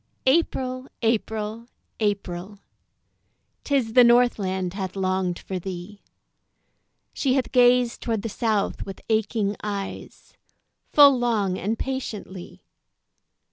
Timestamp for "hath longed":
4.73-5.37